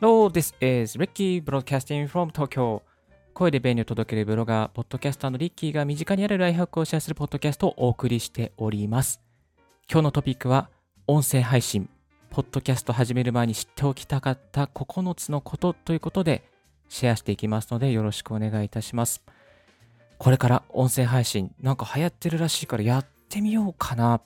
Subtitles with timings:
[0.00, 2.82] Hello, this is Ricky Broadcasting from Tokyo.
[3.34, 9.20] 声で便利を届けるブロガー、ポッドキャスターのリッキーが身近にあるライフハックをシェアするポッドキャストをお送りしております。
[9.90, 10.70] 今日のトピックは、
[11.08, 11.90] 音声配信、
[12.30, 16.44] ポッドキャスト始める前に知っておきたかった9つのことということで
[16.88, 19.24] シェアしていきますのでよろしくお願いいたします。
[20.18, 24.20] これから音声配信なんか流行ってるらしいからやってみようかな。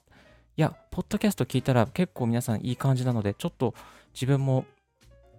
[0.59, 3.73] いや、ポッドキャスト聞いたら結構皆さんいい感じなので、ちょっと
[4.13, 4.67] 自分も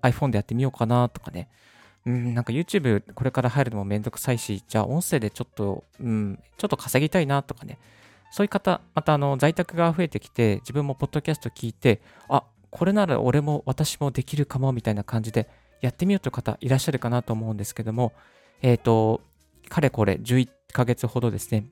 [0.03, 1.49] iPhone でやってみようかなとかね。
[2.05, 7.79] うん、なんか YouTube これから入るのもめんどくさいし、じゃあ音声でちょっと、うん、ちょっと稼ぎたいなとかね。
[8.31, 15.47] そういう方、またあの在宅が増えてきて、自分もポッドキャスト聞いて、あ、これなら俺も私もできるかもみたいな感じで
[15.81, 18.11] やってみようという方いらっしゃるかなと思うんですけども、
[18.63, 19.21] えっ、ー、と、
[19.69, 21.67] かれこれ11ヶ月ほどですね、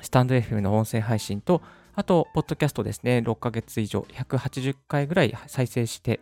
[0.00, 1.60] スタンド FM の音声配信と、
[1.94, 6.20] あと、ポッドキャストですね、6ヶ月以上、180回ぐらい再生して、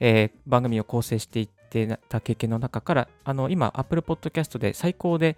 [0.00, 5.36] えー、番組を構成していってた経験の中から、あの、今、Apple Podcast で最高で、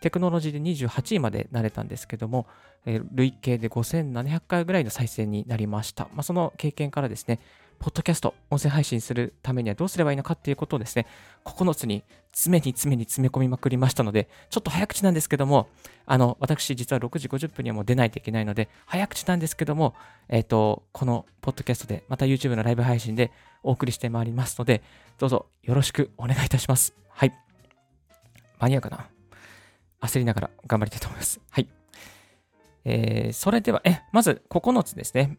[0.00, 2.46] テクノロジーで28位までなれたんですけども、
[2.84, 6.04] えー、累計で5700回ぐらいの再生になりました。
[6.12, 7.40] まあ、その経験からですね、
[7.84, 11.06] ポッドキャスト、音声配信するためにはどうすればいいのかっていうことをですね、
[11.44, 15.68] 9つに詰めに詰めに詰め込みまくりましたので、ちょっと早口なんですけども、
[16.06, 19.94] あの、私実は6時50分にはもう出ないといけないので、早口なんですけども、
[20.30, 23.30] えっ、ー、と、このポッドキャストで、また YouTube のライブ配信で
[23.62, 24.82] お送りしてまいりますので、
[25.18, 26.94] どうぞよろしくお願いいたします。
[27.10, 27.34] はい。
[28.60, 29.10] 間に合うかな
[30.00, 31.38] 焦りながら頑張りたいと思います。
[31.50, 31.68] はい。
[32.86, 35.36] えー、それでは、え、まず9つですね。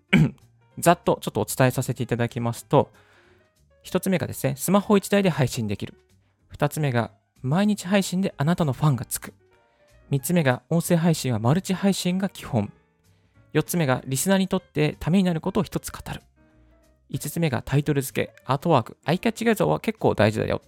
[0.79, 2.91] ざっとちょっとお伝えさせていただきますと、
[3.83, 5.93] 1つ目がですね、スマホ1台で配信できる。
[6.55, 9.33] 2つ目が、毎日配信であなたのファンがつく。
[10.11, 12.71] 3つ目が、音声配信はマルチ配信が基本。
[13.53, 16.21] 4つ目が、リスナーにとってためになることを1つ語る。
[17.11, 20.61] 5つ目が、タイトル付け、アートワーク、アイキャッチ画像は結構大事だよ。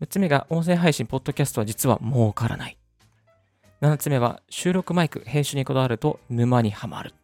[0.00, 2.78] 6つ目が、音声配信、ポッドキャストは実は儲からない。
[3.80, 7.14] 7つ目は、収録マイク、編集にこだわると沼にはまる。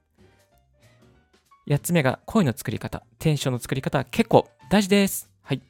[1.69, 5.29] 8つ目が声の作り方、テンションの作り方は結構大事です。
[5.43, 5.61] はい。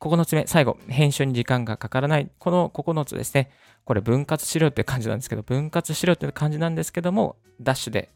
[0.00, 2.30] 9つ目、最後、編集に時間がかからない。
[2.38, 3.50] この9つですね。
[3.84, 8.08] これ分割しろって感じなんですけど、分割しろって感じなんですけども、ダッシュで、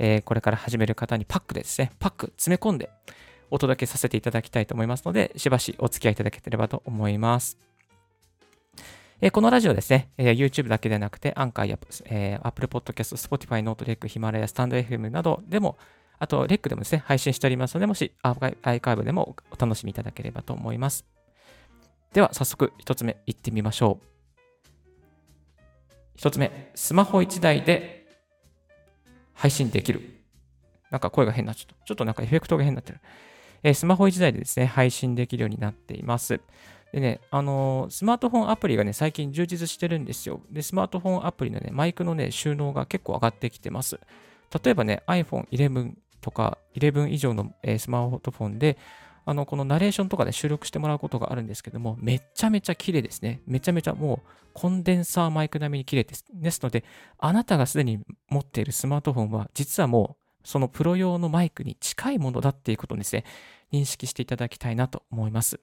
[0.00, 2.90] えー、これから始める方にパックでですね、パック詰め込んで
[3.52, 7.58] お届けさせていただきたいと思いますので、しばしお付き合いいただければと思います。
[9.20, 15.78] え、このラジオですね、え、YouTube だけでなくて、アンカーや、えー、Apple Podcast、Spotify、ノートレック、ヒマラヤ、スタンド FM などでも
[16.18, 21.04] あと、レックでもですね、配信しておりますので、もしアーカイブでもお楽しみいただければと思います。
[22.12, 24.06] では、早速、一つ目いってみましょう。
[26.16, 28.06] 一つ目、スマホ1台で
[29.32, 30.22] 配信できる。
[30.90, 31.84] なんか声が変なちゃった。
[31.84, 33.00] ちょっとなんかエフェクトが変になってる。
[33.64, 36.40] えー、スマホ1台でですね、配信できるようになっています。
[36.92, 40.40] でね、あのー、スマートフォンアプリがね、最近充実してるんですよ。
[40.50, 43.98] で、スマートフォンアプリのね、マイクのね、収納が結構上がってきてます。
[44.64, 48.78] 例えばね、iPhone 11とか11以上の、えスマートフォンで、
[49.26, 53.42] あの、このナレーションとかで収録してもらうことがあるんですけども、めちゃめちゃ綺麗ですね。
[53.46, 56.24] めちゃめちゃもうコンデンサーマイク並みに綺麗です。
[56.32, 56.82] ですので、
[57.18, 63.24] あなたがすでに持っているスマートフォンは、実はもうそのプロ用のマイクに近いものだっていうことですね、
[63.70, 65.60] 認識していただきたいなと思います。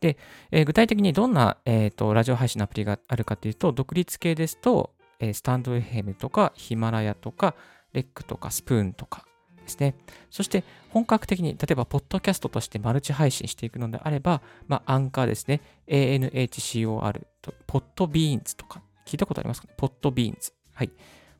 [0.00, 0.18] で、
[0.50, 7.54] えー、具体的にどんな、えーと、ラジオ配信のアプリがあるかというと、独立系ですと、えー、スタンド FM とかヒマラヤとか、
[7.92, 9.26] レックとかスプーンとか
[9.62, 9.94] ですね。
[10.30, 15.60] そして本格的に、例えば、ポッドキャストとしてマルチ配信していくのであれば、まあ、アンカーですね。
[15.88, 20.52] ANCHOR と、ポッドビーンズとか、聞いたことありますかポッドビーンズ。
[20.74, 20.90] はい。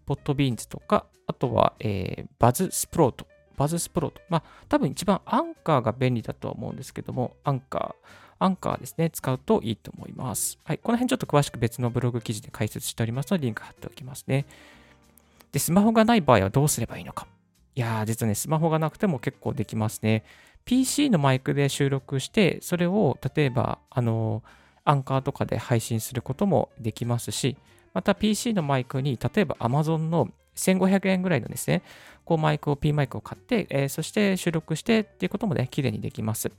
[0.07, 3.27] ポッドビーンズとか、あとは、えー、バズスプロート。
[3.57, 4.23] バズスプロート。
[4.31, 8.09] まあ、多分一番アンカーが便利だとは思うんですけども、アンカー。
[8.39, 10.59] アンカーですね、使うといいと思います。
[10.65, 10.79] はい。
[10.79, 14.47] この辺ちょっと詳しく別のブログ記事で解説しておりますので、リンク貼っておきますね。
[15.53, 17.27] で、スマホがない場合はどうすればいいのか。
[17.75, 20.25] いやー、実はね、スマホがなくても結構できますね。
[20.65, 24.43] PC のマイクで収録して、それを例えば、あの、
[24.85, 27.57] アンカーとかで配信することもできますし、
[27.95, 31.83] また PC のマイクに、例えば Amazon の1500円ぐらいのですね、
[32.25, 36.51] こうマイクを、P マイクを買って、えー、そして収録してっていうこともね、綺麗にできます。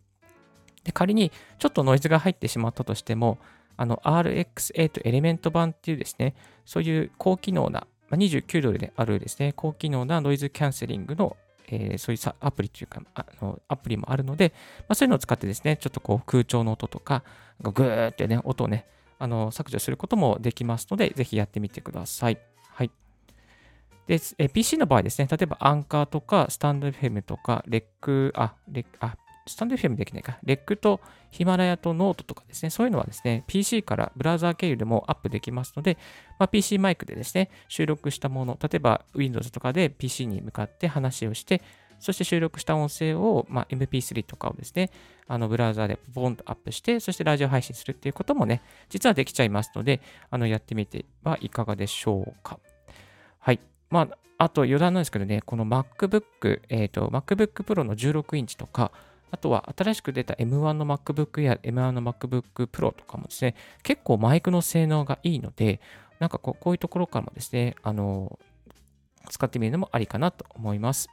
[0.84, 3.39] で、仮にちょっとノイズが入ってしまったとしても、
[3.75, 6.36] あの RX8 エレメント版っていうですね、
[6.66, 11.36] そういう高機能な29ドルであるですね、高機能なノイズキャンセリングの、
[11.68, 17.24] えー、そういうアプリというか、あのアプリもあるので、まあ、そういうのを使ってですね、ちょっとこう空調の音とか、
[17.62, 18.86] グーってね、音をね、
[19.19, 22.38] あの削除することもできますので、ぜひやってみてください。
[22.69, 22.92] はい。
[24.07, 29.15] で、え PC の場合ですね、例えばアンカーとか、スタンド FM とか、レック、あ、レック、あ、
[29.45, 31.01] スタンド FM できないか、レックと
[31.31, 35.98] ヒマラヤとノートとかですね、そういうのはですね、PC からブラウザー経由でもアップできますので、
[36.40, 41.62] まあ、PC マイクでですね、収録したもの、例えば Windows とかで PC に向かって話をして、
[42.00, 44.90] そして収録した音声を、まあ、MP3 とかをですね、
[45.25, 52.60] あのブラウザーでボンとアップして、そしてラジオ配信するっていうこともね、実はできちゃいますので、あのやってみてはいかがでしょうか。
[53.39, 53.60] はい。
[53.89, 58.92] まあ、あと余談なんですけどね、この MacBook、えっ、ー、と、MacBook Pro の16インチとか、
[59.34, 65.82] あとは新しく出た M1 の MacBook や M1 の MacBook Pro とかもですね、結構マイクの性能がいいので、
[66.20, 68.38] なんかこうこういうところからもですね、あの、
[69.32, 71.10] 使ってみるのもありかなと思います。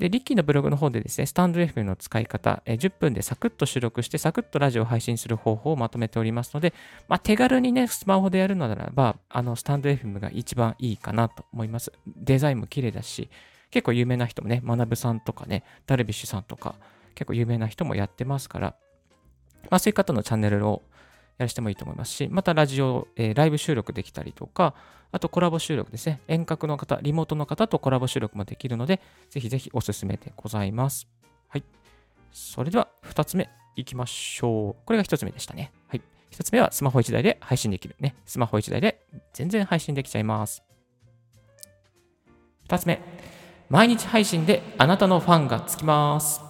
[0.00, 6.74] で、リッキーのブログの方でですね、スタンド FM の使い方、え10分でサクッと収録して、サクッとラジオを配信する方法をまとめておりますので、
[7.06, 11.92] まあ、手軽にね、スマホでやるのならば、あの、スタンド FM が一番いいかなと思います。
[12.04, 13.30] デザインも綺麗だし、
[13.70, 16.74] 結構有名な人もね、学さんとかね、ダルビッシュさんとか、
[17.16, 18.76] 結構有名な人もやってますから、
[19.70, 20.82] まあ、そういう方のチャンネルを
[21.38, 24.74] やらしてもいいと思いますし、またラジオ、えー、ライブ収録できたりとか、
[25.12, 26.20] あとコラボ収録ですね。
[26.28, 31.08] 遠隔の方、リモートの方とコラボ収録もできるので、ぜひぜひおすすめでございます。
[31.48, 31.64] はい。
[32.32, 34.86] それでは、2つ目いきましょう。
[34.86, 35.72] これが1つ目でしたね。
[35.88, 36.02] はい。
[36.32, 38.14] 1つ目はスマホ1台で配信できるね。
[38.26, 40.62] スマホ1台で全然配信できちゃいます。
[42.68, 43.00] 2つ目。
[43.68, 46.45] 毎日配信であなたのファンがつきます。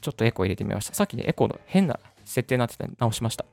[0.00, 0.94] ちょっとエコー入れてみました。
[0.94, 3.44] さっきね、エコーの変な設定になってた直しました。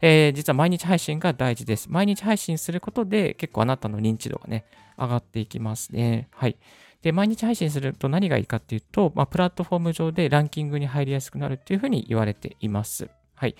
[0.00, 1.88] えー、実は毎日配信が大事です。
[1.90, 4.64] 毎日配信することで結構あなたの認知度がね、
[4.98, 6.28] 上がっていきますね。
[6.32, 6.56] はい。
[7.02, 13.08] で、毎日配信すると何がいいかっていうと、まあ、プラットフォーム上でランキングに入りやすくなるっていうふうに言われています。
[13.34, 13.56] はい。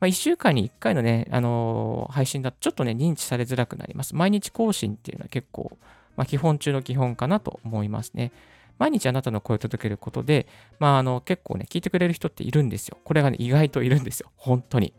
[0.00, 4.14] まあ、1週間に1回のね、あのー、配信だとちょっとね、認知されづらくなります。
[4.14, 5.76] 毎日更新っていうのは結構、
[6.16, 8.32] まあ、基本中の基本かなと思いますね。
[8.78, 10.46] 毎日あなたの声を届けることで、
[10.78, 12.98] まあ、あの、結構ね、聞いてくれる人っているんですよ。
[13.04, 14.30] これがね、意外といるんですよ。
[14.36, 14.92] 本当に。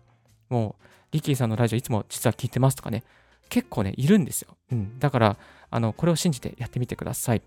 [0.49, 3.03] もう、リキーさんのラジオいつも実は聞いてますとかね、
[3.49, 4.55] 結構ね、いるんですよ。
[4.71, 4.99] うん。
[4.99, 5.37] だから、
[5.71, 7.41] あの、これを信じてやってみてください。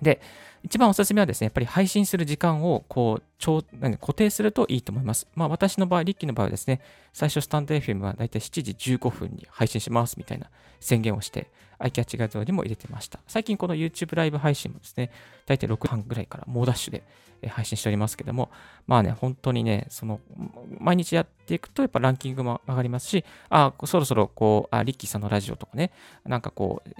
[0.00, 0.20] で、
[0.64, 5.26] 一番おすすめはですね、やっぱり配信する時間をこう超何固定するといいと思います。
[5.34, 6.80] まあ私の場合、リッキーの場合はですね、
[7.12, 10.48] 最初スタンド FM はだいたい7時15分に配信しますみたいな
[10.80, 11.48] 宣言をして、
[11.78, 13.18] アイキャッチ画像にも入れてました。
[13.26, 15.10] 最近この YouTube ライブ配信もですね、
[15.46, 17.02] だいたい6時半ぐらいから猛ダッシュで
[17.48, 18.50] 配信しておりますけども、
[18.86, 20.20] まあね、本当にね、その、
[20.78, 25.90] 毎日やっていくとやっぱランキングも上がりますし、あ、そろそろこう、あ、リッキーさんのラジオとかね、
[26.24, 26.90] なんかこう、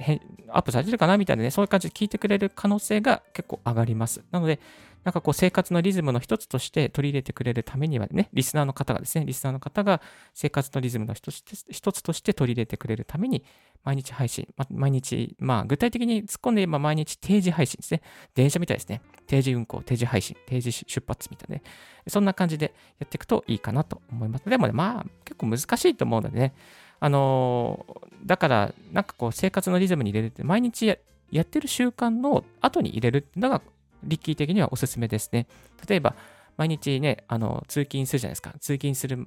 [0.49, 4.25] アップされてるかなみたいなね、そういう感じで聞いてくれる可能性が結構上がります。
[4.31, 4.61] なので、
[5.05, 10.01] なんかこう生活のリズムの一つとして取り入れてくれるためにはね、リスナーの方がですね、リスナーの方が
[10.33, 13.45] 生活のリズムの一つ一つとして取り入れてくれるために、
[13.85, 18.01] 毎日配信、ま、毎日、まあ具体的に突っ込んで言えば毎日定時配信ですね。
[18.35, 19.01] 電車みたいですね。
[19.27, 21.63] 定時運行、定時配信、定時出発みたいなね。
[22.07, 24.49] そんな感じでやっていくといいかなと思います。
[24.49, 26.55] でもね、まあ結構難しいと思うのでね、
[27.01, 30.97] あのー、だから、なんかこう生活のリズムに入れるって、毎日
[31.33, 33.63] やってる習慣の後に入れるっていうのが
[34.05, 35.47] リッキー的にはおすすめですね。
[35.89, 36.15] 例えば、
[36.57, 38.53] 毎日ね、あの、通勤するじゃないですか。
[38.61, 39.27] 通勤する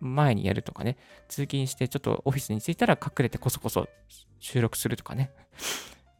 [0.00, 0.98] 前にやるとかね。
[1.28, 3.88] 通勤してちょっとオフィスに着いたら隠れてこそこそ
[4.38, 5.30] 収録するとかね。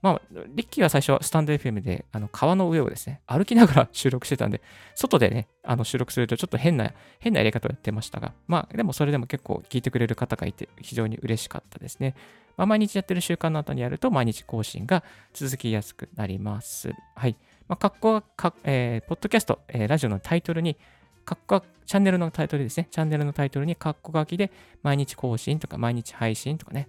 [0.02, 0.20] まあ、
[0.54, 4.60] リッキーは最初は、スタンド FM で、あの、川の上をですね、歩きながら収録してたんで、
[4.94, 12.14] 外でね、あの、収録するとちょっと変な、変なやり方をやってましたが、まあ、でもそれでも結構聞いてくれる方がいて、非常に嬉しかったですね。
[12.56, 16.92] まあ、毎日やってる習慣の後にやると、毎日更新が続きやすくなります。
[17.14, 17.36] はい。
[17.68, 20.76] まあ、格好か、えー、ポッドキャスト、えー、ラジオのタイトルに、
[21.24, 22.88] 格好チャンネルのタイトルですね。
[22.90, 24.50] チャンネルのタイトルに、カッコ書きで、
[24.82, 26.88] 毎日更新とか、毎日配信とかね。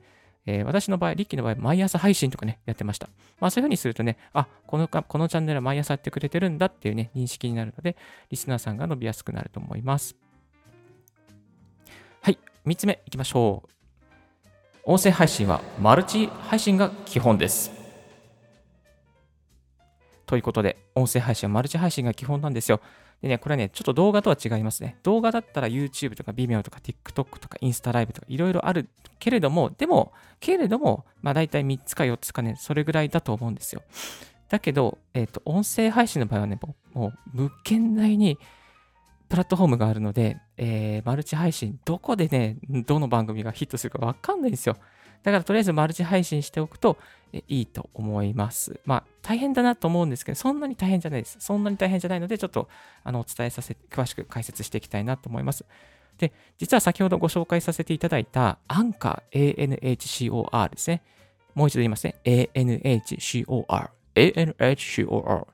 [0.50, 3.10] えー、私の場合、リッキーの場合、毎朝配信とかね、やってました。
[3.39, 7.98] まあ、そういうふうにするとね、あ、このかこのチャンネルは毎朝やってくれてるんだっていうね、認識になるので、
[8.30, 10.16] リスナーさんが伸びやすくなると思います。
[12.22, 13.70] はい、3つ目いきましょう。
[14.86, 17.72] 音声配信はマルチ配信が基本です。
[20.25, 22.80] ということで、音声配信はマルチ配信が基本なんですよ。
[23.21, 24.97] でね、これね、ちょっと動画とは違いますね。
[25.03, 33.81] 動画だったら YouTube とか Vimeo とか TikTok とかインスタライブとかいろいろあるけれども、でも、けれども、まあ大体3つか4つかね、それぐらいだと思うんですよ。
[34.50, 36.59] だけど、えっ、ー、と、音声配信の場合はね、
[36.93, 38.38] もう物件内に
[39.29, 44.77] プラットフォームがあるので、えー、マルチ配信、どこでね、どの番組がヒットするかわかんないんですよ。
[45.24, 46.97] だからとりあえずマルチ配信しておくと
[47.47, 48.79] いいと思います。
[48.86, 51.38] まあ大変だなと思うんですけど、そんなに大変じゃないです。
[51.39, 52.69] そんなに大変じゃないので、ちょっと
[53.03, 55.65] あのお伝えさせ、詳しく解説していきたいなと思います。
[56.17, 61.03] で、実は先ほどご紹介させていただいたアンカー ANHCOR ですね。
[61.53, 62.15] もう一度言いますね。
[62.24, 63.89] ANHCOR。
[64.15, 65.47] ANHCOR。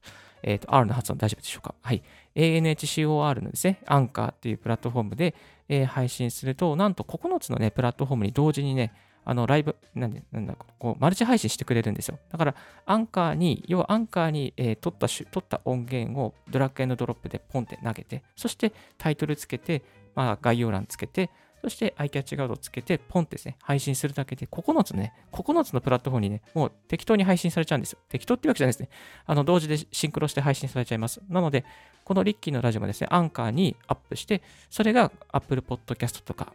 [0.44, 1.74] えっ、と、R の発音大丈夫でしょうか？
[1.82, 2.04] はい。
[2.36, 5.36] ANHCOR のですね、アンカーっていうプラットフォームで、
[5.70, 8.94] えー、配信すると、なんと9つのね、プラットフォームに同時にね、
[9.26, 12.20] あの、ライブ、なんで、なんだ、こう、マルチ配信してくれるんですよ。
[12.30, 19.82] だから、アンカーに、要はアンカーに、えー、取った取った音源をドラッグエンドロップでポンって投げて、そしてタイトルつけて、
[20.16, 21.30] まあ、概要欄つけて、
[21.64, 28.00] そして iCatch ガードをつけて、ポンってですね、配信するだけで、9つね、9つのプラットフォームにね、もう適当に配信されちゃうんですよ。
[28.10, 28.90] 適当ってわけじゃないですね。
[29.26, 31.22] あの、同時でシンクロして配信されちゃいます。
[31.30, 31.64] なので、
[32.04, 36.54] このリッキーのラジオもですね、アンカーにアップして、それが Apple Podcast とか、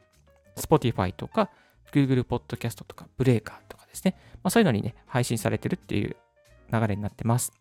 [0.57, 1.49] Spotify とか、
[1.93, 6.17] Google Podcast とか、ブレーカーとかですね、まあ、そういうのにね、配信されてるっていう
[6.73, 7.53] 流れになってます。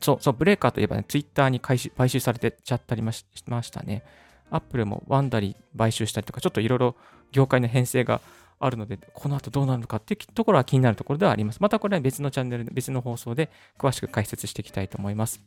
[0.00, 4.02] そう、そう、ブレーカーといえばね、Twitter に買収されてちゃったりしましたね。
[4.50, 6.96] アップルもワンダリー買収したりとか、ちょっといろいろ
[7.32, 8.20] 業界の編成が
[8.58, 11.60] あるので、この後どうなるのかっていうところは気になるところではあります。
[11.60, 15.40] またこれは別のチャンネル、別の放送で詳しく解説していきたいと思います。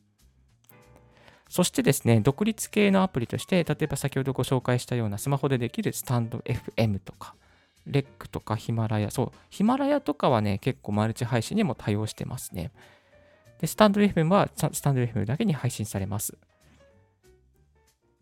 [1.49, 7.35] そしてですね、独立系のアプリとして、例えば先ほどご紹介したようなスマホでできるスタンド FM とか、
[7.85, 12.71] レックとかヒマラヤ、そう、ヒマラヤとかはね、結構マルチ配信にも対応してますね。
[13.59, 16.37] で、スタンド FM はスタンド FM だけに配信されます。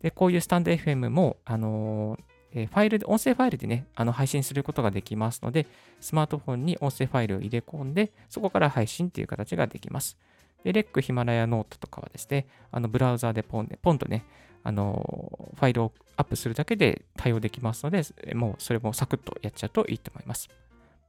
[0.01, 5.67] で、こういうスタンド FM も、あのー、ファイルで、音声ファイルでね、あの配信することができますので、
[5.99, 10.17] スマートフォンに音声ファイルを入れ込んで、そこから配信っていう形ができます。
[10.63, 14.25] で、レックヒマラヤノートとかはですね、あのブラウザーでポンで、ポンとね、
[14.63, 18.03] あのファイルをアップするだけで対応できますので、
[18.33, 20.49] もうそれもサクッとやっちゃうといいと思います。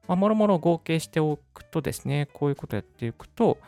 [0.09, 3.59] まあ、もろもろ合計しておくとですね、こういうことをやっていくと、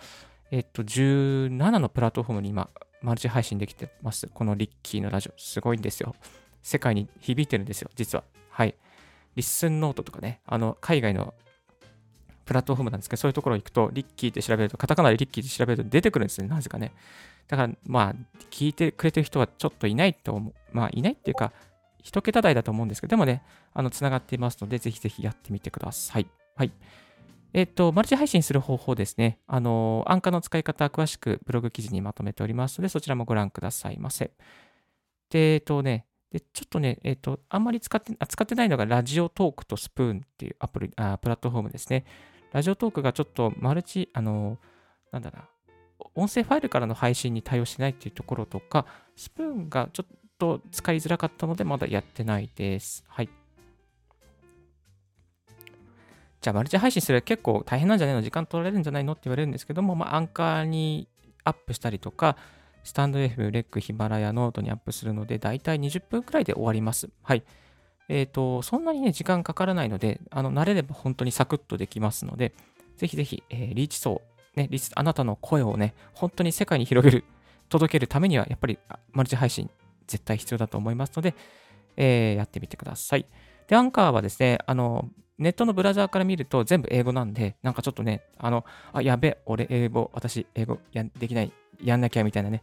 [0.50, 2.69] えっと、17のプラットフォームに今、
[3.03, 4.29] マルチ配信できてます。
[4.33, 6.14] このリッキーのラジオ、すごいんですよ。
[6.62, 8.25] 世界に響いてるんですよ、実は。
[8.50, 8.75] はい。
[9.37, 11.35] リッスンノートとかね、あの、海外の
[12.45, 16.93] プラットフォームなんですけど、そういうところ行くと、リッキーって調べると、カタカナでリッキーって調べると出てくるんですね、なぜかね。
[17.49, 18.15] だから、まあ、
[18.51, 20.55] 聞いてくれてる人はちょっといないと思う。
[20.73, 21.53] まあ、いないっていうか、
[22.03, 26.27] 一桁台だと思うんですけど、でもね、あの、つながっていますので、ぜひぜひやってみてください。
[26.57, 26.73] はい。
[27.53, 29.39] えっ、と、マルチ配信する方法ですね。
[29.47, 34.33] あの、アンカーの使い方、詳しくブログ記事にまとめておりますので、そちらもご覧くださいませ。
[35.31, 42.05] で、えっ、とね、で、ちょっとね、えっ、と、あんまり使って、使ってないのが、ラジオトークとスプーンっていうアプリ、あプラットフォームですね。
[42.53, 44.59] ラジオトークがちょっとマルチ、あの、
[45.13, 45.49] なんだな、
[46.15, 48.87] 音声ファイルからの配信に対応しないっていうところとか、
[49.17, 53.05] スプーンがちょっと使いづらかったので、まだやってないです。
[53.09, 53.29] はい。
[56.41, 61.09] じゃあマルチ配信する結構大変なんじゃないの時間取られるんじゃないのって言われるんですけども、まあ、アンカーに
[61.43, 62.37] アップしたりとか、
[62.83, 67.09] スタンド FM、レック、ヒマラヤ、ノートにアップするので、だいたい20分くらいで終わります。
[67.23, 67.45] はい。
[68.11, 72.53] えっ、ー、と、そんなにね、時間かからないので、あの、慣れれば本当にサクッとできますので、
[72.99, 74.21] ぜひぜひ、えー、リーチ層、
[74.57, 77.25] ね、あなたの声をね、本当に世界に広げる、
[77.69, 78.79] 届けるためには、やっぱり
[79.13, 79.71] マルチ配信、
[80.07, 81.35] 絶対必要だと思いますので、
[81.97, 83.27] えー、やってみてください。
[83.69, 85.09] で、アンカーはですね、あの、
[85.39, 92.63] ネットのブラウザーから見ると全部英語なんで、なんかちょっとね、あの、あ、やべ、俺英語、私英語やできない、やんなきゃみたいなね、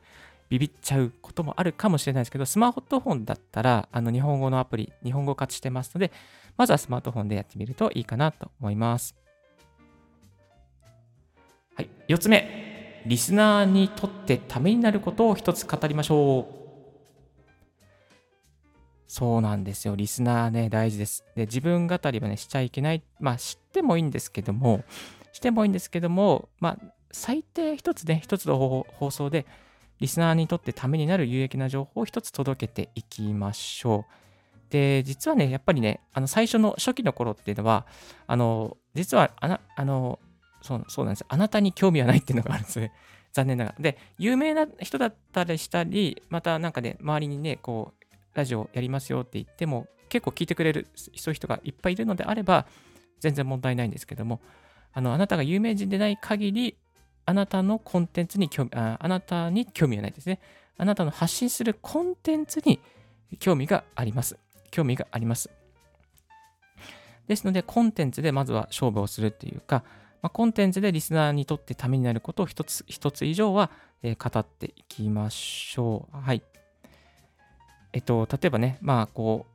[0.50, 6.12] ビビっちゃうこともあるかもしれないですけど、スマートフォンだったら、あの、日本語のアプリ、日本語化してますので、
[6.58, 9.21] まずはスマートフォンでやってみるといいかなと思います。
[11.75, 16.62] はい、4つ目、リスナーにとってためになることを一つ語りましょう。
[19.08, 19.96] そうなんですよ。
[19.96, 21.25] リスナーね、大事です。
[21.36, 23.04] で、自分語りはね、しちゃいけない。
[23.20, 24.86] まあ、知ってもいいんですけども、
[25.34, 29.46] してもいいんですけども、まあ、最低一つね、一つの放送で、
[30.00, 34.72] リスナーにとってためになる有益な情報を一つ届けていきましょう。
[34.72, 37.86] で、実はね、やっぱりね、あの最初の初期の頃っていうのは、
[38.28, 40.20] あの、実はあな、あの、
[40.62, 42.94] そうそうなんですあなたに興味はないっていうのがあるんですね。
[43.34, 43.82] 残念ながら。
[43.82, 52.65] で、有名な人だったりしたり、またなんかね、周りにね、こう、ラジオやりますよって言っても、結構聞いてくれるそういう人がいっぱいいるのであれば、
[53.22, 54.41] 全然問題ないんですけども、
[54.94, 56.75] あのあなたが有名人でない限り、
[57.25, 60.39] あなたのコンテンツに興味あ、あなたに興味がないですね。
[60.77, 62.80] あなたの発信するコンテンツに
[63.39, 64.38] 興味があります。
[64.72, 65.50] 興味があります。
[67.27, 69.84] ですので、コンテンツでまずは勝負をするっていうか、
[70.22, 73.72] まあ、コンテンツでリスナーにとってためになることを一つ一つ以上は、
[74.04, 76.18] えー、語っていきましょう。
[76.18, 76.44] はい。
[77.94, 79.51] えっと、例えばね、まあ、こう、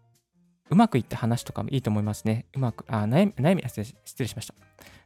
[0.68, 2.46] うまくいった話とかもいいと思いますね。
[2.54, 4.54] うまく、あ、悩み、悩み、失礼しました。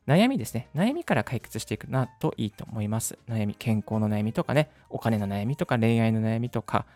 [0.06, 0.68] 悩みですね。
[0.74, 3.18] 悩みから解決していくなといいと思います。
[3.28, 6.86] 悩み、健康の悩みとかね、お金の悩みとか、恋愛の悩みとか、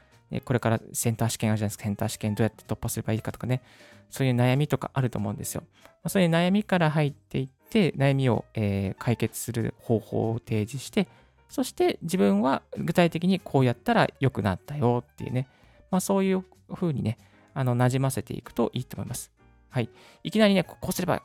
[0.45, 1.85] これからセンター試験あるじゃないですか。
[1.85, 3.63] センター試験どうやって突破すればいいかとかね、
[4.11, 5.63] そういう悩みとかあると思うんですよ。
[6.07, 11.09] そういう悩みから入っていって、悩みを、えー、解決する方法を提示して、
[11.49, 15.49] そして自分は具体的にこうやったら良くなったよっていうね、
[15.91, 17.19] まあ、そういう風にね、
[17.53, 19.33] あの、馴染ませていくといいと思います。
[19.71, 19.89] はい。
[20.23, 21.21] いきなりね、こうすれば、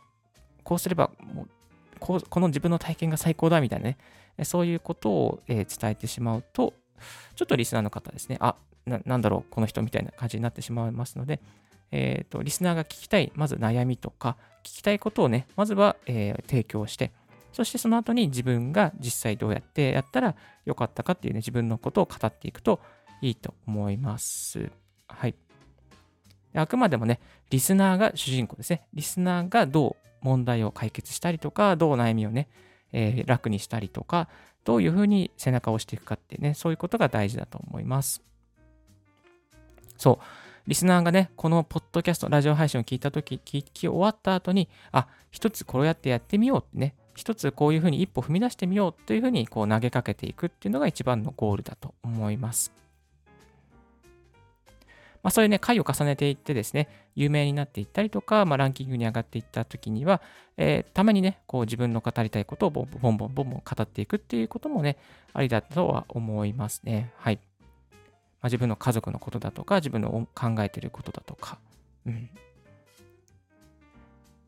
[0.64, 1.50] こうすれば、もう
[2.00, 3.98] こうこの自分の体験が最高だみたいなね、
[4.44, 6.74] そういうことを、えー、伝えてしまうと、
[7.36, 8.56] ちょっとリスナーの方ですね、あ、
[8.88, 11.42] ななんだろう、この人みたいな感じになってしまいますので、
[11.92, 17.12] えーと、リスナーが聞きたい、まず悩みとか、聞きたいことをね、まずは、えー、提供して、
[17.54, 20.36] そしてその後に自分が実際どうやってやったら
[20.66, 22.80] よかったかっていうね、自分のことを語っていくと
[23.22, 24.72] いいと思います。
[25.08, 25.36] はい。
[26.54, 28.84] あくまでもね、リスナーが主人公ですね。
[28.94, 32.48] リスナーがどう問題を解決したりとか、どう悩みをね、
[32.92, 34.30] えー、楽にしたりとか、
[34.64, 38.22] どういうふうに背中を押していくかってね、そういうことが大事だと思います。
[39.98, 40.49] そう。
[40.70, 52.72] リスナーがね、このポッドキャスト、ラジオ配信を聞いたとき、聞き終わった後に、あ、一つこうやってやってみようってね、一つこういうふうに一歩踏み出してみようというふうにこう投げかけていくっていうのが一番のゴールだと思います。
[55.24, 60.22] まあ、そういうね、回を重ねていってですね、有名になっていったりとか、まあ、ランキングに上がっていった時には、
[60.56, 64.98] えー、たまにね、こう自分の語りたいことをボンボンボンボン語っていくっていうこともね、
[65.34, 67.12] ありだとは思いますね。
[67.18, 67.40] はい。
[68.42, 71.60] まあ、自分の家族のことだとか、自分の考えていることだとか、
[72.06, 72.30] うん。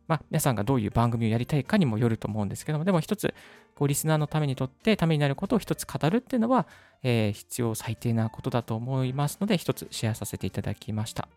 [0.07, 3.33] まあ、皆さんがどういう番組をやりたいかにもよると思うんですけども、でも一つ、
[3.75, 6.67] こうリスナーのためにとってためになることを一つ語るっていうのは、
[7.01, 11.29] えー、必要最低なことだと思いますので、一つシェアさせていただきました。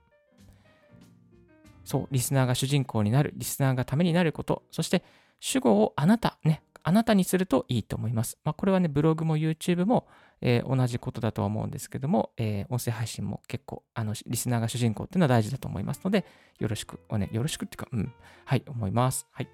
[1.85, 5.05] そう、リスナーが主人公になる、リスナーがためになること、そして
[5.39, 8.39] 主語をあなた、ね、あなたにするといいと思います。
[8.45, 10.07] まあ、これはね、ブログも YouTube も、
[10.41, 16.25] えー、同じことだとは思うんですけども、えー、音声配信も結構、あの、リスナーが主人公っていうのは大事だと思いますので、
[16.59, 18.13] よろしく、おね、よろしくっていうか、うん、
[18.45, 19.27] はい、思います。
[19.31, 19.49] はい。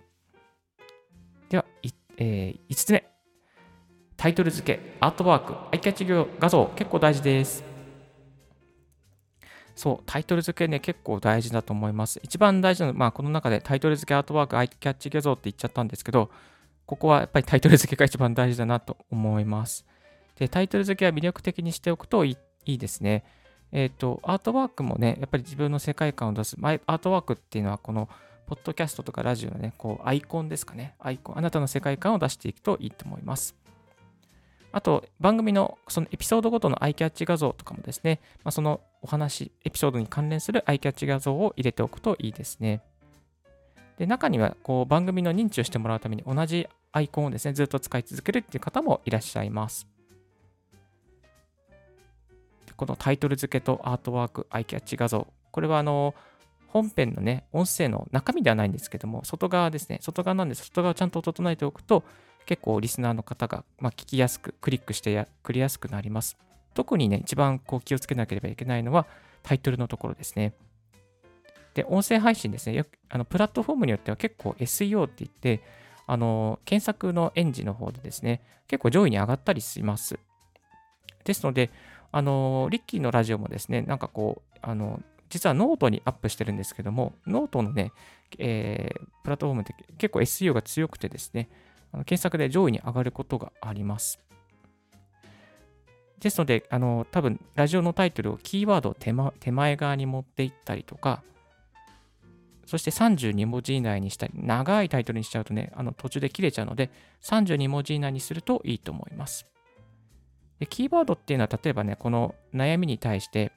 [1.48, 1.64] では、
[2.16, 3.04] えー、5つ目。
[4.16, 6.06] タイトル付け、アートワーク、アイキャッチ
[6.38, 7.64] 画像、結構大事です。
[9.74, 12.20] そう、タイトル付けね、結構大事だと思います。
[12.22, 16.30] 一番大事なのは、まあ、この中でタイトル付け、アートワーク、アイキャッチ画像って言っちゃったんですけど、
[16.84, 19.86] ここはやっぱりタイトル付けが一番大事だなと思います。
[20.36, 23.24] で、タイトル付けは魅力的にしておくといいですね。
[23.72, 28.08] えっ、ー、と、アートワークもね、やっぱり自分の世界観を出す、アートワークっていうのは、この、
[28.46, 30.96] ポッドキャストとかラジオのね、こう、アイコンですかね。
[30.98, 33.54] アイコン、あなたの世界観を出していくといいと思います。
[34.72, 42.82] あと、番組のそのエピソードごとのアイキャッチ画像とかもですね、まあ、そのお話、エピソードに関連するアイキャッチ画像を入れておくといいですね。
[43.98, 49.89] で、中には、こう、番組の認知をしてもらうために同じアイコンをですね、ずっと使い続けるっていう方もいらっしゃいます。
[52.80, 55.26] このタイトル付けとアートワーク、アイキャッチ画像。
[55.50, 56.14] これはあの、
[56.68, 60.64] 本編のね、音声の中身ではないんですけども、外側ですね、外側なんです。
[60.64, 62.04] 外側をちゃんと整えておくと、
[62.46, 66.38] 結構リスナーの方が、ま、聞きやすく、クリックしてやくりやすくなります。
[66.72, 69.06] 特にね、一番こう気をつけなければいけないのは、
[69.42, 70.54] タイトルのところですね。
[71.74, 75.62] で、音声配信ですね、よあのプラットフォームによっては結構 SEO って言って、
[76.06, 80.18] あの、検索のエンジンの方でですね、結構上位に上がったりします。
[81.24, 81.68] ですので、
[82.12, 87.92] あの、リッキーのラジオもですね、なんかこう、あの、実はノートにアップしてるんですけども、ノートのね、
[88.38, 91.48] えー、プラットフォームって結構 SEO が強くてですね、
[91.92, 94.20] あの検索で上位に上がることがあります。
[96.18, 101.22] ですので、あの、多分、ラジオのタイトルをキーワードを手,、ま、手前側に持っていったりとか、
[102.66, 106.90] そして32文字以内にしたり、長いタイトルにしちゃうとね、あの途中で切れちゃうので、
[107.22, 109.46] 32文字以内にするといいと思います。
[110.60, 113.50] でキーワードっていうのは、例えばね、この悩みに対して、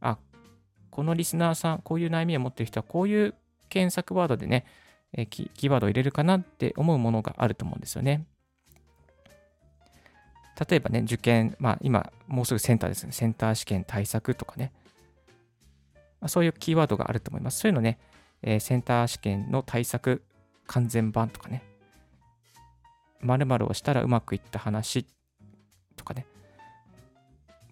[0.00, 0.18] あ、
[0.90, 3.34] このリスナーさん、こういう悩みを持ってる人は、こういう
[3.68, 4.64] 検索ワードでね、
[5.12, 8.26] えキーワードを入れるかなって思うものがあると思うんですよね。
[10.68, 14.72] 例えばね、受験、まあ今、もうすぐセンターですね、センター試験対策とかね、
[16.20, 17.58] ま、そういうキーワードがあると思います。
[17.58, 17.98] そういうのね、
[18.42, 20.22] え、センター試験の対策
[20.68, 21.64] 完全版とかね、
[23.22, 25.06] 〇〇をしたらうまくいった話
[25.96, 26.26] とかね、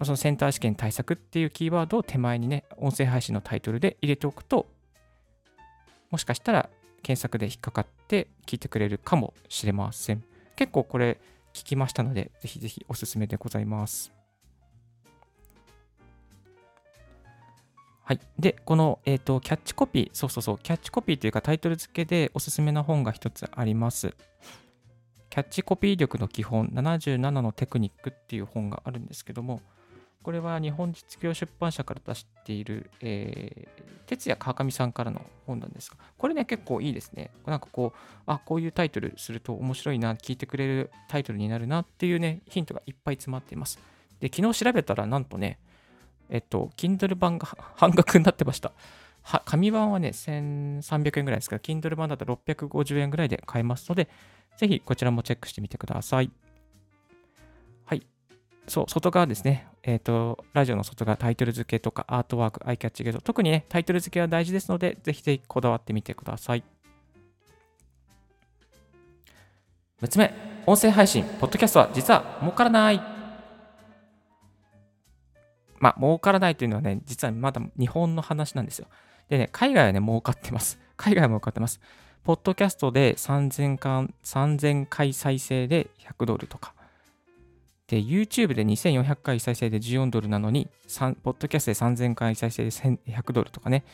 [0.05, 4.67] そのセンター試験対策っていうキーワードを手前にね、音声配信のタイトルで入れておくと、
[6.11, 6.71] もしかしたら
[7.03, 10.23] 検索で引っかかって聞いてくれるかもしれません。
[10.57, 11.21] 結構これ
[11.53, 14.13] 聞きましたので、ぜひぜひおすすめでございます。
[18.05, 18.21] はい。
[18.39, 24.15] で、この、えっ、ー、と、キャッチコピー、そうそうそう、キャッチコピーというかタイトル付けでおすすめな本が一つあります。
[25.31, 29.63] キャッチコピー力の基本77のテクニックっていう本があるんですけども、
[30.23, 37.31] これは日本実業出版社から出している、えー、哲也川上さんからの本なんですが、これね、結構いいですね。
[37.47, 43.79] なんかこう、あ、こういうタイトルすると面白いな、聞いてくれるタイトルになるなっていうね、ヒントがいっぱい詰まっています。
[44.21, 45.59] で、昨日調べたら、なんとね、
[46.29, 48.73] えっと、Kindle 版が 半額になってました。
[49.23, 54.09] は紙版はね、1300円ぐらいですから、Kindle 版だと650円ぐらいで買えますので、
[54.57, 56.31] ぜひこちらもチェックしてみてください。
[57.85, 58.07] はい。
[58.69, 59.67] そう、外側ですね。
[59.83, 66.63] えっ、ー、と、ラジオの外側、タイトル付けとかアートワーク、アイキャッチゲート、特にね、タイトル付けは大事ですので、ぜひぜひこだわってみてください。
[70.01, 70.33] 6つ目、
[70.67, 73.01] 音声配信、ポッドキャストは実は儲からない。
[75.79, 78.87] まあ、儲からないというのはね、実はまだ日本の話なんですよ。
[79.29, 80.79] でね、海外はね、儲かってます。
[80.97, 81.81] 海外は儲かってます。
[82.23, 86.75] ポッドキャストで3000回 ,3000 回再生で100ドルとか。
[87.93, 90.67] で、YouTube で2400回再生で14ドルなのに、
[91.23, 93.85] ポッドキャストで3000回再生で1100ドルとかね、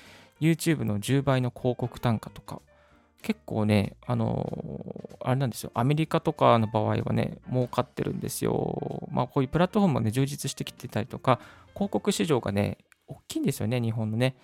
[0.41, 2.63] YouTube の10倍の広告単価とか、
[3.23, 9.09] 結構ね、あのー、あれなんですよ、アメリカとかの場合はね、儲かってるんですよ。
[9.11, 11.41] まあ、こういうプラットフォームもね、充実してきてたりとか、
[11.75, 14.37] 広告市場がね、大きいんですよね、日本のね。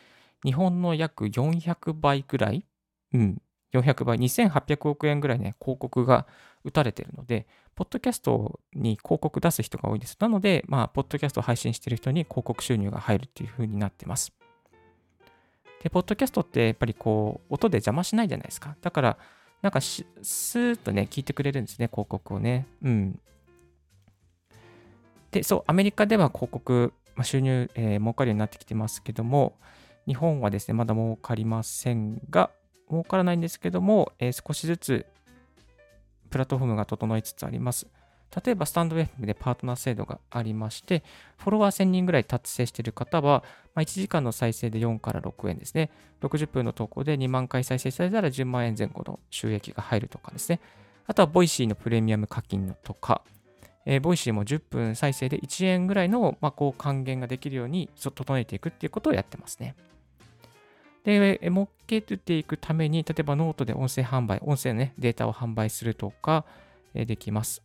[0.45, 2.67] 日本の約400倍くらい、
[3.13, 3.41] うん、
[3.79, 6.27] 400倍、2800億円ぐらいね、広告が
[6.65, 10.17] 打たれてるので、ポッドキャストに広告出す人が多いです。
[10.21, 14.33] なので、まあ、ポッドキャストを配信してる人に広告収入が入るっていう風になってます。
[15.83, 18.77] で、ポッドキャストってやっぱりこう、音で邪魔しないじゃないですか。
[18.81, 19.19] だから、
[19.61, 22.67] なんかスーッとね、聞いてくれるんですね、広告をね。
[22.83, 23.21] うん。
[25.31, 29.59] で、そう、アメリカでは広告、まあ、収入、えー、儲かるようになってきてますけども、
[30.07, 32.51] 日本はですね、まだ儲かりませんが、
[32.91, 35.07] 儲からないんですけども、えー、少しずつ
[36.31, 37.87] プラットフォームが整いつつあります。
[38.45, 41.05] 例えば、スタンド FM でパートナー制度がありまして、
[41.39, 43.45] フォロワー1000人ぐらい達成している方は、
[43.75, 45.91] まあ、1時間の再生で4から6円ですね。
[46.21, 50.61] 60分の投稿で2万回再生されたら10万円前後の収益が入るとかですね。
[51.07, 53.23] あとは、 Voicy のプレミアム課金のとか、
[53.87, 59.77] えー、 Voicy も10分再生で1円ぐらいの、まあ、こう還元ができるように整えていくっていうことをやってますね。
[61.05, 66.45] で、儲けていくために、例えばノートで音声販売、音声の、ね、データを販売するとか、
[66.95, 67.63] えできます。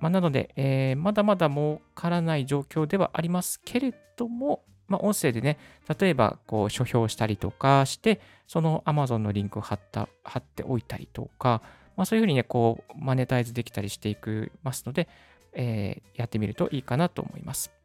[0.00, 5.58] まあ、なので、えー、まだまだ儲からない状況ではありますけれども、まあ、音声でね、
[5.98, 11.62] 例えばこう書評したりとかして、その Amazon のリンクを貼った貼っておいたりとか、
[11.96, 15.08] まあ、そういうふうにね、こう、マネタイズできたりしていくますので、
[15.52, 17.77] えー、やってみるといいかなと思います。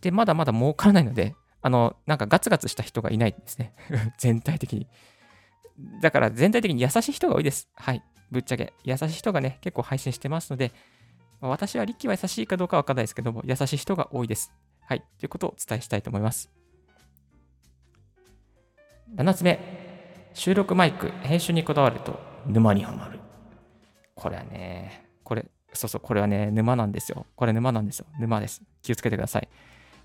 [0.00, 3.74] で、まだまだ儲からないので、あの、なんかガツガツした人がいないですね。
[4.18, 4.86] 全体的に。
[6.00, 7.68] だから全体的に優しい人が多いです。
[7.74, 8.02] はい。
[8.30, 8.72] ぶっちゃけ。
[8.84, 10.72] 優しい人がね、結構配信してますので、
[11.40, 14.52] 私はリッキーは優しいかどうかわかんないですけども、優しい人が多いです。
[14.82, 15.04] はい。
[15.18, 16.50] ということをお伝えしたいと思います。
[19.16, 19.58] 7つ目。
[20.34, 23.18] 収録マイク、編集にこだわると沼にはまる。
[24.14, 27.26] これはね、これ、そうそう、これはね、沼なんですよ。
[27.34, 28.06] これ沼なんですよ。
[28.18, 28.62] 沼です。
[28.82, 29.48] 気をつけてください。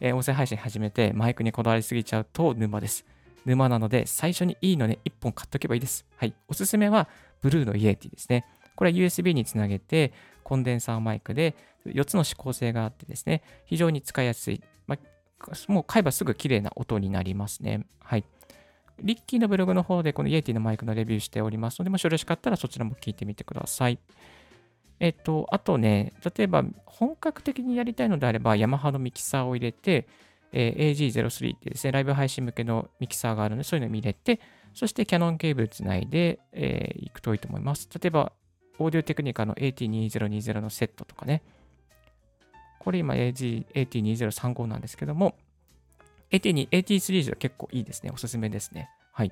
[0.06, 3.08] えー、音声配信始めてマイクにこだわりすぎちゃうと沼です。
[3.44, 6.06] 沼なので最初にいいので1本買っとけばいいです。
[6.15, 6.36] はい。
[6.48, 7.10] おすすめは
[7.41, 8.46] ブルーのイエティですね。
[8.76, 10.13] これは USB につなげて
[10.44, 11.56] コンデンサーマイクで
[11.88, 14.62] 4つの指向性があってですね、非常に使いやすい。
[14.86, 17.88] まあ、もう買えばすぐ綺麗な音になりますね。
[18.00, 18.26] はい。
[19.02, 23.98] リッキーのブログの方でこのイエティのマイクのレビューしておりますので、もしよろしかったらそちらも聞いてみてください。
[24.99, 30.08] えっと、あとね、例えば本格的にやりたいのであれば、ヤマハのミキサーを入れて、
[30.53, 34.39] えー、AG03 ってですね、ライブ配信向けのミキサーがあるので、そういうのを入れて、
[34.73, 37.89] そしてキャノンケーブルつないで、えー、いくといいと思います。
[37.93, 38.31] 例えば、
[38.79, 41.41] オーディオテクニカの AT2020 のセットとかね。
[42.79, 45.36] これ今 AG AT2035 なんですけども、
[46.31, 48.12] AT2、AT3 は結構いいですね。
[48.13, 48.89] おすすめですね。
[49.12, 49.31] はい。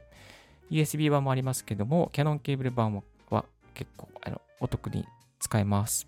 [0.72, 5.06] USB 版もありますけども、キャノンケーブル版は結構あのお得に
[5.44, 6.08] 使えます。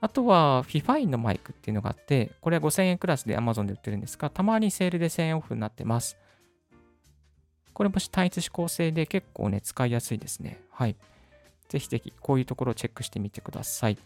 [0.00, 6.18] あとは、 FIFINE のマイクっていうのがあって、これは5000円クラスで Amazon で売ってるんですが、たまにセールで1000円オフになってます。
[7.72, 10.60] これも単一指向性で結構ね、使いやすいですね。
[10.70, 10.96] はい。
[11.68, 13.98] ぜひぜひ、こういうところをチェックしてみてください。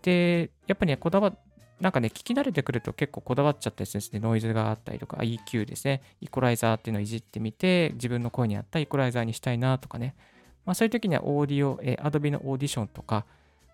[0.00, 1.36] で、やっぱりね、こだわ、
[1.78, 4.20] なんかね、聞き慣れてくると結構こだわっちゃったりするんですね。
[4.20, 6.00] ノイズがあったりとか、EQ ですね。
[6.22, 10.14] イコライザーっていうのをいじってみて、自分の声に合ったイコライザーにしたいなとかね。
[10.64, 13.26] まあ、そういう時にはオーディオ、えー、Adobe のオーディションとか、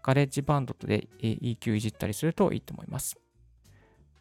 [0.02, 3.18] ガレッジバンドで EQ いじったりするといいと思います。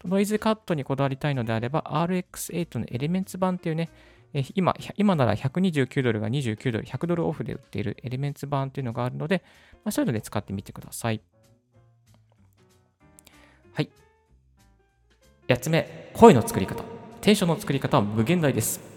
[0.06, 3.90] ノイズカットにこだわりたいのであれば、RX8 のエレメンツ版っていうね、
[4.54, 9.44] 今今なら129ドルが29ドル、100ドルオフで売っているエレメンツ版っていうのがあるので、
[9.84, 11.22] まあ、そういうので使ってみてください。
[13.74, 13.90] はい。
[15.48, 16.84] 8つ目、声の作り方。
[17.22, 18.89] テンションの作り方は無限大です。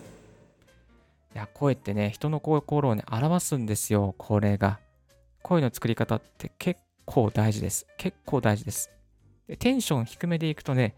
[1.35, 4.79] いや、声ってね、人の心をね、表すんですよ、これが。
[5.43, 7.87] 声の作り方って結構大事です。
[7.97, 8.91] 結構大事です。
[9.49, 10.95] でテンション低めでいくとね、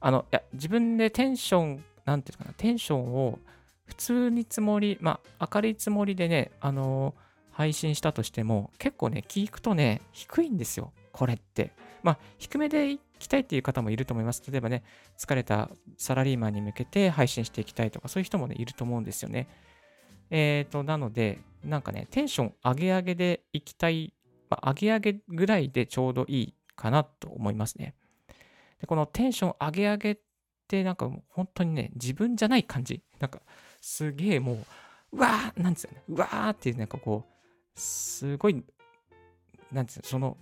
[0.00, 3.38] あの、いや、自分でテンション、なんていうかな、テンションを
[3.86, 11.72] 普通につもり、まあ、明るいつもりでね、あのー、配信したとしても、結構ね、聞くとね、低いんですよ、これって。
[12.02, 14.42] まあ、低めでいきたいっていう方もいると思います。
[14.50, 14.82] 例えばね、
[15.18, 19.48] 疲れたサラリーマンに向けて配信していきたいとか、そういう人もね、いると思うんですよね。
[20.30, 24.14] えっ、ー、と、なので、なんかね、テンション上げ上げでいきたい、
[24.48, 27.94] まあ、上げ上げぐらいでちょうどいいかなと思いますね。
[28.80, 30.18] でこのテンション上げ上げっ
[30.66, 33.02] て、なんか本当にね、自分じゃない感じ。
[33.18, 33.40] なんか、
[33.80, 34.66] すげえもう、
[35.12, 36.02] うわーなんですよね。
[36.08, 38.64] うわーっていう、なんかこう、すごい、
[39.70, 40.36] なんですよ、その、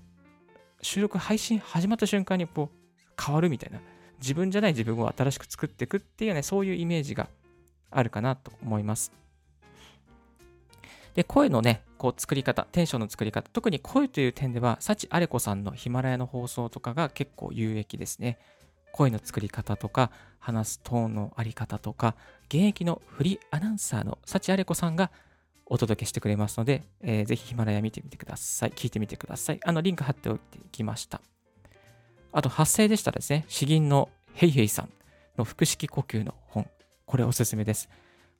[0.82, 2.78] 収録配信始まった瞬間にこう、
[3.20, 3.80] 変わるみたいな。
[4.20, 7.28] 自分じゃない自分を新しく作っていくっていうね、そういうイメージが
[7.90, 9.12] あるかなと思います。
[11.18, 18.38] で、声のね、こう作り方、テンションの作り方、特に声という点では、幸あれ子さんのヒマラヤの放送とかが結構有益ですね。
[18.92, 25.10] 声の作り方とか、話すトーンのあり方とか、現役のフリーアナウンサーの幸あれ子さんが
[25.66, 28.70] お届けしてくれますので、えー、ぜひヒマラヤ見てみてください。
[28.70, 29.60] 聞いてみてください。
[29.64, 31.20] あの、リンク貼っておいてきました。
[32.30, 34.90] あと、発声でしたらですね、詩吟のヘイヘイさん
[35.36, 36.70] の腹式呼吸の本、
[37.06, 37.88] これおすすめです。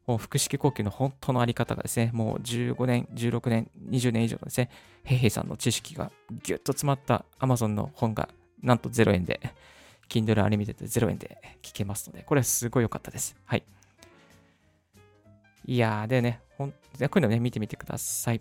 [0.09, 4.71] もう腹式呼吸の本当のあり方がですね、もう15年、16年、20年以上のですね、
[5.05, 6.11] ヘイヘイさんの知識が
[6.42, 8.31] ぎゅっと詰まった Amazon の本が
[8.62, 9.38] なんと0円で、
[10.09, 13.37] Kindle Unlimited で0円で聞けますので、これはすごい良かったです。
[13.44, 13.62] はい。
[15.66, 18.40] いやー、でね、ほんこういうのね、見てみてください。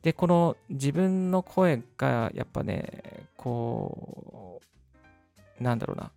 [0.00, 4.62] で、この自分の声がやっぱね、こ
[5.60, 6.10] う、なんだろうな。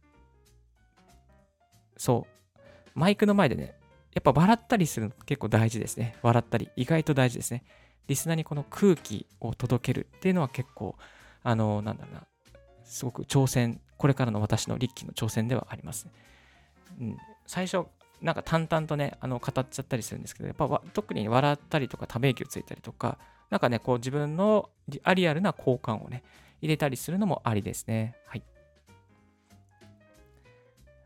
[1.98, 2.60] そう。
[2.96, 3.83] マイクの前でね、
[4.14, 6.16] やっぱ笑ったりするの結構大事ですね。
[6.22, 6.70] 笑ったり。
[6.76, 7.64] 意外と大事ですね。
[8.08, 10.96] リスナーにこの空気を届けるっていうのは結構、
[11.42, 12.24] あの、なんだろうな、
[12.84, 16.08] すごく挑戦、これからの私の立気の挑戦ではあります、
[17.00, 17.88] うん、最初、
[18.22, 23.18] なんか淡々とね、あの語っちゃったりするんですけど、やっぱ特に笑ったりとか、ため息をついたりとか、
[23.50, 24.70] なんかね、こう自分の
[25.04, 26.24] アリアルな交換をね、
[26.62, 28.16] 入れたりするのもありですね。
[28.26, 28.44] はい。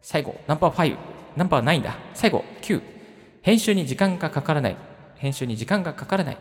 [0.01, 0.97] 最後、ナンバー5、
[1.35, 1.95] ナンバー9だ。
[2.13, 2.96] 最後、9。
[3.47, 4.75] 編集に時間がかからない。
[5.15, 6.38] 編集に時間がかからない。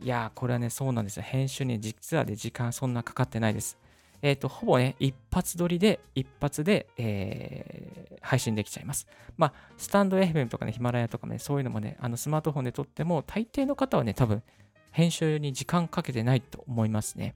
[0.00, 1.24] いやー、これはね、そうなんですよ。
[1.24, 3.76] 編集に実はで時間そんなかかってないです。
[4.22, 9.08] えっ、ー、と、ほぼね、一発撮りで、一発で、えー、配信できちゃいます。
[9.36, 14.44] まあ、スタンド FM とかね、ヒマラヤとかね、そういうのもね、あのスマートフォンで撮っても、大抵の方はね、多分、
[14.92, 17.34] 編集に時間かけてないと思いますね。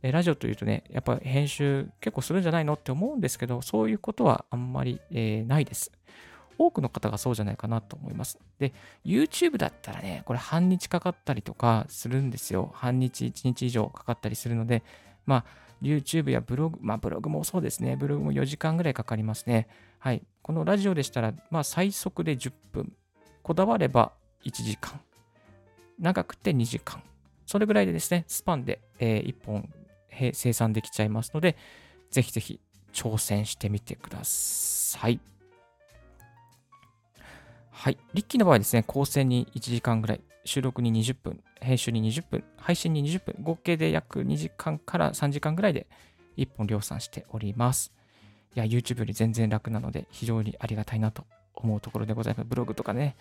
[0.00, 5.92] ラジオというとね、やっぱ編集結構するんじゃないのって思うんですけど、そういうことはあんまり、えー、ないです。
[6.66, 8.38] 多くの方がそうじゃないかなと思います。
[8.58, 8.72] で、
[9.04, 12.70] YouTube だったらね、これ半日かかったりとかするんですよ。
[12.74, 14.82] 半日、1日以上かかったりするので、
[15.26, 15.44] まあ、
[15.82, 17.96] YouTube やブログ、まあ、ブログもそうですね。
[17.96, 19.68] ブログも4時間ぐらいかかりますね。
[19.98, 20.22] はい。
[20.42, 22.92] このラジオでしたら、まあ、最速で10分。
[23.42, 24.12] こだわれば
[24.44, 25.00] 1時間。
[25.98, 27.02] 長くて2時間。
[27.46, 29.68] それぐらいでですね、スパンで、え、1本
[30.32, 31.56] 生産できちゃいますので、
[32.10, 32.60] ぜひぜひ
[32.92, 35.31] 挑戦してみてください。
[37.82, 37.98] はい。
[38.14, 45.88] リッキーの場合ですね、構成に1時間ぐらい、収録に20分、編集に20分、配信に20分、合計で約2時間から3時間ぐらいで
[46.36, 47.92] 1本量産しております。
[48.54, 52.46] いや、YouTube より全然楽なので、非常にありがたいなと思うところでございます。
[52.48, 53.16] ブログとかね、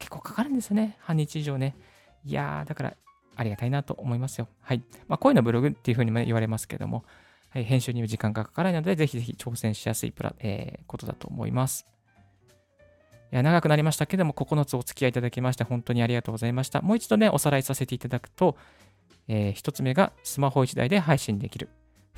[0.00, 0.96] 結構かかるんですよね。
[0.98, 1.76] 半日以上ね。
[2.24, 2.96] いやー、だから
[3.36, 4.48] ありがたいなと思いますよ。
[4.60, 4.82] はい。
[5.06, 7.04] まあ、こういうのブログっていう風にも言われますけども、
[7.50, 11.86] はい、編集にも時間がかからないので、ぜひぜひ挑戦しやすいプラ、えー、ことだと思います。
[13.32, 16.82] いや長くなりましたけども、9つお付き合いいただきまして、本当にありがとうございました。
[16.82, 18.56] もう一度ね、おさらいさせていただくと、
[19.28, 21.68] えー、1つ目がスマホ1台で配信できる。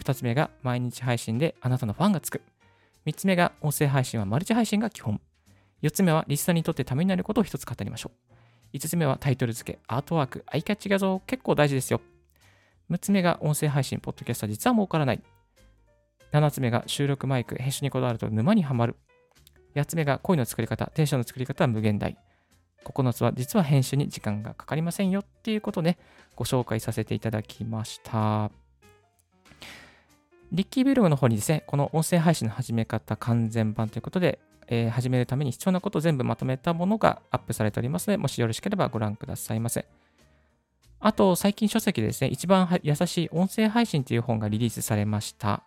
[0.00, 2.40] 2つ目が毎日配信であなたのファンがつく。
[3.04, 5.20] 3つ目が音声配信はマルチ配信が基本。
[5.82, 8.12] 4つ目はリスナーにとってためになることを1つ語りましょ
[8.72, 8.76] う。
[8.76, 12.00] 5つ目はタイトル付け、アートワーク、アイキャッチ画像結構大事ですよ。
[12.90, 15.22] 6つ目が音声配信、ポッドキャスト実は儲からない。
[16.32, 18.96] 7つ目が収録マイク、編集にこだわると沼にはまる。
[19.74, 22.16] 8つ目が声の作り方、テンションの作り方は無限大。
[22.84, 25.98] 9つは実は編集に時間がかかりませんよっていうことをね、
[26.34, 28.50] ご紹介させていただきました。
[30.50, 39.86] リッキーブログの方にですね、この音声配信の始め方完全版ということで、えー、始めるために必要なことを全部まとめたものがアップされておりますので、もしよろしければご覧くださいませ。
[41.00, 45.62] あと、最近書籍でですね、一番優しい音声配信という本がリリースされました。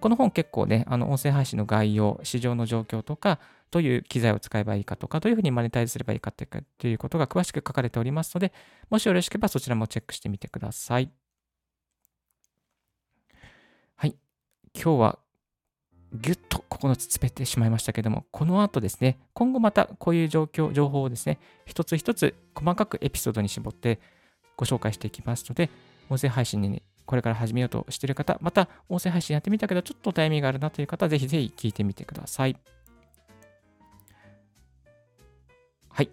[0.00, 3.38] この本結構ね、あの音声配信の概要、市場の状況とか、
[3.70, 8.52] どういう機材を使えばいいかとか、どういうふうにマネタイズすればいいかということが詳しく書かれておりますので、
[8.90, 11.10] もしよろしければそちらもチェックしてみてください。
[13.94, 14.16] はい。
[14.74, 15.18] 今日は
[16.12, 24.00] ぎゅっと9つ詰めてしまいましたけども、この後ですね、今後またこういう状況、情報をですね、一つ一つ細かくエピソードに絞って
[24.56, 25.70] ご紹介していきますので、
[26.08, 32.56] 音声配信に、ね、これから始めようとしている方、また音声配信やってみたけど、ちょっとタイミングがあるなという方、ぜひぜひ聞いてみてください。
[35.88, 36.10] はい。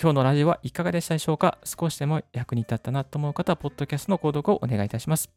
[0.00, 1.58] 今日のラジオはいかがでしたでしょうか？
[1.64, 5.30] 少しでも役に立ったなと思う方は、ポッドキャストの購読をお願いいたします。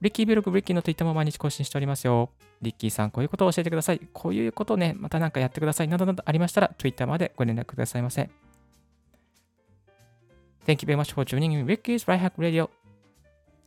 [0.00, 2.30] リッキーブログ、リッキーの Twitter も毎日更新しておりますよ。
[2.62, 4.00] リッキーさん、こういうことを教えてください。
[4.12, 5.88] こういうことをね、また何かやってください。
[5.88, 8.30] などなどありましたら、Twitter までご連絡くださいませ。
[10.66, 12.68] Thank you very much for tuning in Ricky's Right Hack Radio.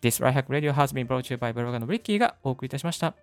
[0.01, 3.15] This Right Hack Radio has been brought to you by ブロガーのリッキーがお送りいたしました。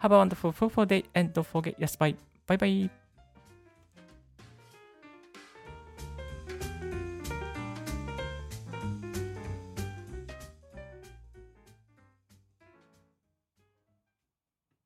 [0.00, 2.16] Have a wonderful, fruitful day and don't forget, yes, bye.
[2.46, 3.07] Bye bye.